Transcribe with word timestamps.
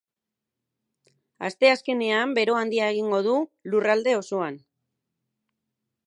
Asteazkenean 1.49 2.33
bero 2.37 2.55
handia 2.61 2.87
egingo 2.93 3.19
du 3.27 3.35
lurralde 3.73 4.15
osoan. 4.21 4.57